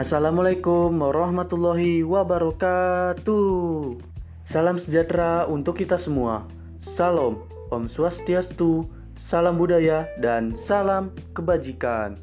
Assalamualaikum 0.00 0.96
warahmatullahi 0.96 2.00
wabarakatuh. 2.00 4.00
Salam 4.48 4.80
sejahtera 4.80 5.44
untuk 5.44 5.76
kita 5.76 6.00
semua. 6.00 6.48
Salam, 6.80 7.44
Om 7.68 7.84
Swastiastu, 7.84 8.88
salam 9.20 9.60
budaya, 9.60 10.08
dan 10.16 10.56
salam 10.56 11.12
kebajikan. 11.36 12.16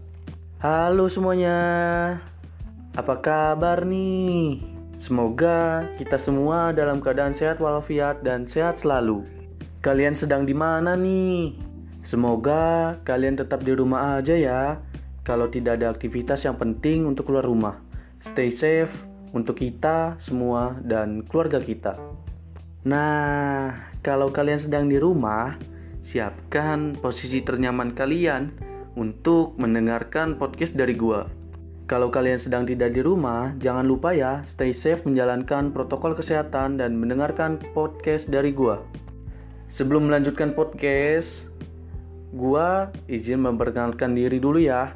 Halo 0.57 1.05
semuanya, 1.05 1.61
apa 2.97 3.13
kabar 3.21 3.85
nih? 3.85 4.57
Semoga 4.97 5.85
kita 6.01 6.17
semua 6.17 6.73
dalam 6.73 6.97
keadaan 6.97 7.37
sehat 7.37 7.61
walafiat 7.61 8.25
dan 8.25 8.49
sehat 8.49 8.81
selalu. 8.81 9.21
Kalian 9.85 10.17
sedang 10.17 10.49
di 10.49 10.57
mana 10.57 10.97
nih? 10.97 11.53
Semoga 12.01 12.97
kalian 13.05 13.37
tetap 13.37 13.61
di 13.61 13.77
rumah 13.77 14.17
aja 14.17 14.33
ya. 14.33 14.81
Kalau 15.27 15.51
tidak 15.51 15.83
ada 15.83 15.91
aktivitas 15.91 16.47
yang 16.47 16.55
penting 16.55 17.03
untuk 17.03 17.27
keluar 17.27 17.43
rumah. 17.43 17.83
Stay 18.23 18.47
safe 18.47 18.89
untuk 19.35 19.59
kita 19.59 20.15
semua 20.23 20.79
dan 20.87 21.27
keluarga 21.27 21.59
kita. 21.59 21.99
Nah, 22.87 23.75
kalau 23.99 24.31
kalian 24.31 24.55
sedang 24.55 24.87
di 24.87 24.95
rumah, 24.95 25.59
siapkan 25.99 26.95
posisi 26.95 27.43
ternyaman 27.43 27.91
kalian 27.91 28.55
untuk 28.95 29.51
mendengarkan 29.59 30.39
podcast 30.39 30.71
dari 30.79 30.95
gua. 30.95 31.27
Kalau 31.91 32.07
kalian 32.07 32.39
sedang 32.39 32.63
tidak 32.63 32.95
di 32.95 33.03
rumah, 33.03 33.51
jangan 33.59 33.83
lupa 33.83 34.15
ya, 34.15 34.39
stay 34.47 34.71
safe 34.71 35.03
menjalankan 35.03 35.75
protokol 35.75 36.15
kesehatan 36.15 36.79
dan 36.79 36.95
mendengarkan 36.95 37.59
podcast 37.75 38.31
dari 38.31 38.55
gua. 38.55 38.79
Sebelum 39.67 40.07
melanjutkan 40.07 40.55
podcast, 40.55 41.51
Gua 42.35 42.91
izin 43.07 43.39
memperkenalkan 43.39 44.11
diri 44.11 44.37
dulu 44.37 44.59
ya. 44.59 44.91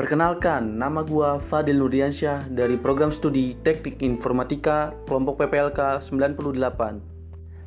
Perkenalkan, 0.00 0.80
nama 0.80 1.04
gua 1.04 1.36
Fadil 1.52 1.76
Nurdiansyah 1.76 2.48
dari 2.56 2.80
program 2.80 3.12
studi 3.12 3.52
Teknik 3.60 4.00
Informatika 4.00 4.96
kelompok 5.04 5.44
PPLK 5.44 6.00
98. 6.08 7.04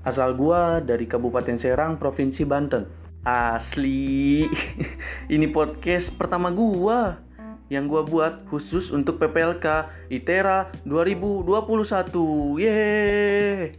Asal 0.02 0.34
gua 0.34 0.82
dari 0.82 1.06
Kabupaten 1.06 1.62
Serang, 1.62 2.02
Provinsi 2.02 2.42
Banten. 2.42 2.90
Asli, 3.22 4.50
ini 5.38 5.46
podcast 5.46 6.10
pertama 6.18 6.50
gua 6.50 7.22
yang 7.70 7.86
gua 7.86 8.02
buat 8.02 8.50
khusus 8.50 8.90
untuk 8.90 9.22
PPLK 9.22 9.94
ITERA 10.10 10.74
2021. 10.90 12.66
Yeay. 12.66 13.78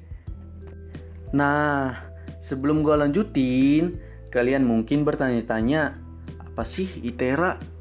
Nah, 1.35 2.07
sebelum 2.39 2.87
gua 2.87 3.03
lanjutin, 3.03 3.99
Kalian 4.31 4.63
mungkin 4.63 5.03
bertanya-tanya, 5.03 5.99
apa 6.39 6.63
sih 6.63 6.87
ITERA? 7.03 7.74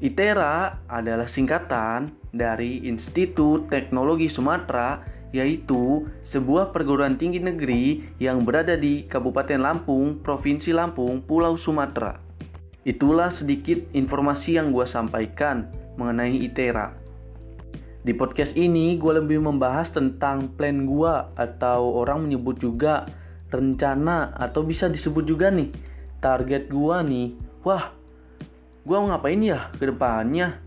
ITERA 0.00 0.80
adalah 0.88 1.28
singkatan 1.28 2.08
dari 2.32 2.80
Institut 2.88 3.68
Teknologi 3.68 4.32
Sumatera, 4.32 5.04
yaitu 5.36 6.08
sebuah 6.24 6.72
perguruan 6.72 7.20
tinggi 7.20 7.38
negeri 7.38 8.02
yang 8.16 8.42
berada 8.42 8.74
di 8.80 9.04
Kabupaten 9.04 9.60
Lampung, 9.60 10.18
Provinsi 10.24 10.72
Lampung, 10.72 11.20
Pulau 11.20 11.54
Sumatera. 11.54 12.16
Itulah 12.88 13.28
sedikit 13.28 13.76
informasi 13.92 14.56
yang 14.56 14.72
gue 14.72 14.88
sampaikan 14.88 15.68
mengenai 16.00 16.48
ITERA. 16.48 16.96
Di 18.00 18.16
podcast 18.16 18.56
ini 18.56 18.96
gue 18.96 19.20
lebih 19.20 19.44
membahas 19.44 19.92
tentang 19.92 20.48
plan 20.56 20.88
gue 20.88 21.14
atau 21.36 22.00
orang 22.00 22.24
menyebut 22.24 22.56
juga 22.56 23.04
rencana 23.52 24.32
atau 24.38 24.62
bisa 24.64 24.86
disebut 24.86 25.26
juga 25.26 25.50
nih 25.50 25.68
target 26.22 26.70
gua 26.70 27.02
nih 27.02 27.34
wah 27.66 27.92
gua 28.84 29.02
mau 29.02 29.08
ngapain 29.12 29.40
ya 29.40 29.68
ke 29.76 29.88
depannya 29.88 30.58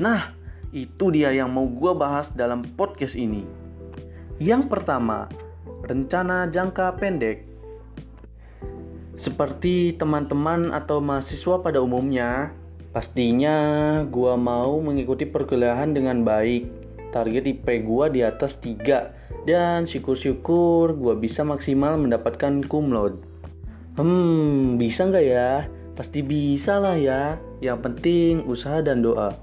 nah 0.00 0.32
itu 0.70 1.10
dia 1.10 1.34
yang 1.34 1.50
mau 1.50 1.66
gua 1.66 1.92
bahas 1.92 2.30
dalam 2.34 2.62
podcast 2.76 3.18
ini 3.18 3.46
yang 4.40 4.66
pertama 4.66 5.26
rencana 5.86 6.48
jangka 6.48 6.96
pendek 6.96 7.46
seperti 9.20 9.94
teman-teman 10.00 10.72
atau 10.72 11.02
mahasiswa 11.02 11.60
pada 11.60 11.82
umumnya 11.82 12.54
pastinya 12.90 13.58
gua 14.08 14.34
mau 14.34 14.80
mengikuti 14.80 15.28
perkuliahan 15.28 15.92
dengan 15.92 16.24
baik 16.24 16.66
target 17.12 17.44
IP 17.46 17.66
gua 17.84 18.08
di 18.08 18.24
atas 18.24 18.56
3 18.62 19.20
dan 19.48 19.88
syukur-syukur 19.88 20.92
gue 20.96 21.14
bisa 21.16 21.40
maksimal 21.40 21.96
mendapatkan 21.96 22.60
kumlot. 22.68 23.16
Hmm, 23.96 24.76
bisa 24.76 25.08
nggak 25.08 25.24
ya? 25.24 25.64
Pasti 26.00 26.24
bisa 26.24 26.80
lah 26.80 26.96
ya. 26.96 27.36
Yang 27.60 27.78
penting 27.84 28.32
usaha 28.48 28.80
dan 28.80 29.04
doa. 29.04 29.36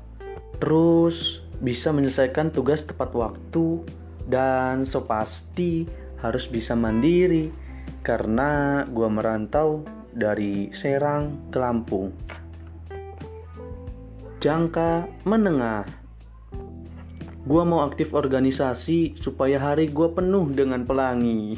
Terus 0.57 1.45
bisa 1.61 1.93
menyelesaikan 1.93 2.49
tugas 2.49 2.81
tepat 2.81 3.13
waktu 3.13 3.85
dan 4.25 4.81
so 4.81 5.05
pasti 5.05 5.85
harus 6.17 6.49
bisa 6.49 6.73
mandiri 6.73 7.53
karena 8.01 8.81
gue 8.89 9.05
merantau 9.05 9.85
dari 10.17 10.73
Serang 10.73 11.53
ke 11.53 11.61
Lampung. 11.61 12.09
Jangka 14.41 15.05
menengah 15.29 15.85
Gua 17.45 17.63
mau 17.69 17.85
aktif 17.85 18.17
organisasi 18.17 19.13
supaya 19.21 19.61
hari 19.61 19.93
gua 19.93 20.09
penuh 20.09 20.49
dengan 20.51 20.83
pelangi. 20.83 21.55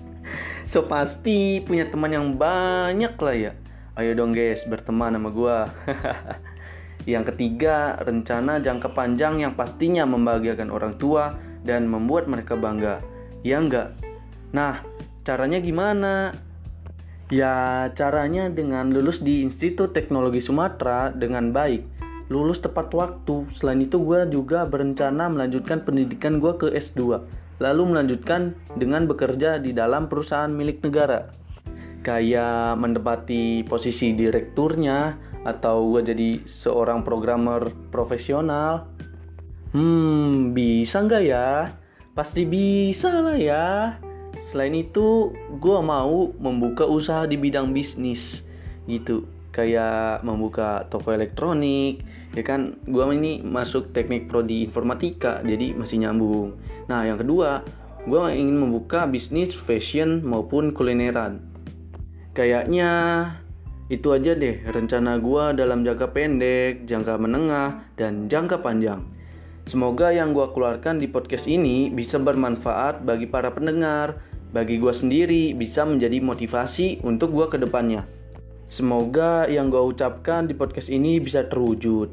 so 0.70 0.84
pasti 0.86 1.64
punya 1.64 1.88
teman 1.88 2.12
yang 2.12 2.28
banyak 2.36 3.16
lah 3.16 3.34
ya. 3.34 3.52
Ayo 3.96 4.12
dong 4.12 4.36
guys, 4.36 4.68
berteman 4.68 5.16
sama 5.16 5.32
gua. 5.32 5.72
yang 7.08 7.24
ketiga, 7.24 7.96
rencana 8.04 8.60
jangka 8.60 8.92
panjang 8.92 9.40
yang 9.40 9.56
pastinya 9.56 10.04
membahagiakan 10.04 10.68
orang 10.68 11.00
tua 11.00 11.32
dan 11.64 11.88
membuat 11.88 12.28
mereka 12.28 12.60
bangga. 12.60 13.00
Ya 13.40 13.56
enggak? 13.56 13.96
Nah, 14.52 14.84
caranya 15.24 15.64
gimana? 15.64 16.36
Ya, 17.32 17.88
caranya 17.96 18.52
dengan 18.52 18.92
lulus 18.92 19.24
di 19.24 19.40
Institut 19.40 19.96
Teknologi 19.96 20.44
Sumatera 20.44 21.08
dengan 21.08 21.56
baik 21.56 21.96
lulus 22.28 22.60
tepat 22.60 22.92
waktu. 22.92 23.48
Selain 23.56 23.80
itu 23.80 23.96
gue 24.02 24.26
juga 24.28 24.66
berencana 24.66 25.30
melanjutkan 25.30 25.82
pendidikan 25.82 26.36
gue 26.36 26.52
ke 26.58 26.68
S2. 26.68 27.22
Lalu 27.64 27.82
melanjutkan 27.96 28.52
dengan 28.76 29.08
bekerja 29.08 29.56
di 29.56 29.72
dalam 29.72 30.10
perusahaan 30.10 30.52
milik 30.52 30.84
negara. 30.84 31.32
Kayak 32.06 32.78
mendapati 32.78 33.66
posisi 33.66 34.14
direkturnya 34.14 35.18
atau 35.42 35.90
gue 35.90 36.06
jadi 36.06 36.30
seorang 36.46 37.02
programmer 37.02 37.66
profesional. 37.90 38.86
Hmm, 39.74 40.54
bisa 40.54 41.02
nggak 41.02 41.22
ya? 41.26 41.74
Pasti 42.14 42.46
bisa 42.46 43.10
lah 43.10 43.34
ya. 43.34 43.98
Selain 44.38 44.78
itu, 44.78 45.34
gue 45.58 45.78
mau 45.82 46.30
membuka 46.38 46.86
usaha 46.86 47.26
di 47.26 47.34
bidang 47.34 47.74
bisnis 47.74 48.46
gitu 48.86 49.26
kayak 49.56 50.20
membuka 50.20 50.84
toko 50.92 51.16
elektronik 51.16 52.04
ya 52.36 52.44
kan 52.44 52.76
gua 52.84 53.08
ini 53.16 53.40
masuk 53.40 53.96
teknik 53.96 54.28
prodi 54.28 54.68
informatika 54.68 55.40
jadi 55.40 55.72
masih 55.72 56.04
nyambung 56.04 56.60
nah 56.92 57.08
yang 57.08 57.16
kedua 57.16 57.64
gua 58.04 58.28
ingin 58.36 58.60
membuka 58.60 59.08
bisnis 59.08 59.56
fashion 59.56 60.20
maupun 60.20 60.76
kulineran 60.76 61.40
kayaknya 62.36 62.90
itu 63.88 64.12
aja 64.12 64.36
deh 64.36 64.60
rencana 64.68 65.16
gua 65.16 65.56
dalam 65.56 65.80
jangka 65.80 66.12
pendek 66.12 66.84
jangka 66.84 67.16
menengah 67.16 67.80
dan 67.96 68.28
jangka 68.28 68.60
panjang 68.60 69.00
Semoga 69.66 70.14
yang 70.14 70.30
gua 70.30 70.54
keluarkan 70.54 71.02
di 71.02 71.10
podcast 71.10 71.50
ini 71.50 71.90
bisa 71.90 72.22
bermanfaat 72.22 73.02
bagi 73.02 73.26
para 73.26 73.50
pendengar, 73.50 74.22
bagi 74.54 74.78
gua 74.78 74.94
sendiri 74.94 75.58
bisa 75.58 75.82
menjadi 75.82 76.22
motivasi 76.22 77.02
untuk 77.02 77.34
gua 77.34 77.50
ke 77.50 77.58
depannya. 77.58 78.06
Semoga 78.66 79.46
yang 79.46 79.70
gue 79.70 79.78
ucapkan 79.78 80.50
di 80.50 80.54
podcast 80.54 80.90
ini 80.90 81.22
bisa 81.22 81.46
terwujud. 81.46 82.10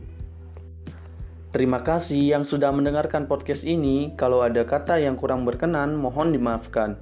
Terima 1.49 1.81
kasih 1.81 2.33
yang 2.33 2.45
sudah 2.45 2.69
mendengarkan 2.69 3.25
podcast 3.25 3.65
ini. 3.65 4.13
Kalau 4.17 4.45
ada 4.45 4.61
kata 4.61 5.01
yang 5.01 5.17
kurang 5.17 5.49
berkenan, 5.49 5.97
mohon 5.97 6.29
dimaafkan. 6.29 6.97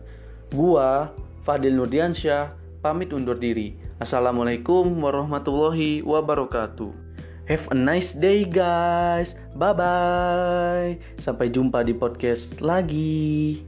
Gua, 0.56 1.12
Fadil 1.44 1.76
Nurdiansyah, 1.76 2.52
pamit 2.82 3.14
undur 3.14 3.38
diri. 3.38 3.78
Assalamualaikum 4.02 4.90
warahmatullahi 5.00 6.02
wabarakatuh. 6.02 6.90
Have 7.46 7.70
a 7.70 7.78
nice 7.78 8.18
day 8.18 8.42
guys. 8.42 9.38
Bye 9.54 9.74
bye. 9.78 10.92
Sampai 11.22 11.54
jumpa 11.54 11.86
di 11.86 11.94
podcast 11.94 12.58
lagi. 12.58 13.62